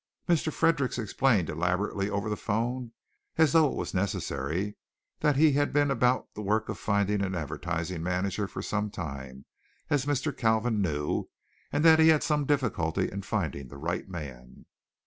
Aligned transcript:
Mr. 0.27 0.51
Fredericks 0.51 0.97
explained 0.97 1.47
elaborately 1.47 2.09
over 2.09 2.27
the 2.27 2.35
phone 2.35 2.91
as 3.37 3.51
though 3.53 3.67
it 3.69 3.75
was 3.75 3.93
necessary 3.93 4.75
that 5.19 5.35
he 5.35 5.51
had 5.51 5.71
been 5.71 5.91
about 5.91 6.33
the 6.33 6.41
work 6.41 6.69
of 6.69 6.79
finding 6.79 7.21
an 7.21 7.35
advertising 7.35 8.01
manager 8.01 8.47
for 8.47 8.63
some 8.63 8.89
time, 8.89 9.45
as 9.91 10.07
Mr. 10.07 10.33
Kalvin 10.35 10.79
knew, 10.81 11.29
and 11.71 11.85
that 11.85 11.99
he 11.99 12.07
had 12.07 12.23
some 12.23 12.45
difficulty 12.45 13.11
in 13.11 13.21
finding 13.21 13.67
the 13.67 13.77
right 13.77 14.09
man. 14.09 14.65